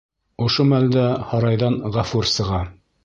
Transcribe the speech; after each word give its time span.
Ошо 0.45 0.63
мәлдә 0.71 1.03
һарайҙан 1.33 1.77
Ғәфүр 1.99 2.31
сыға. 2.37 2.63